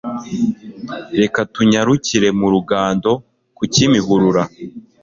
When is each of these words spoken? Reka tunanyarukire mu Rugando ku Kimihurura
Reka 1.19 1.39
tunanyarukire 1.53 2.27
mu 2.39 2.47
Rugando 2.53 3.11
ku 3.57 3.63
Kimihurura 3.73 4.43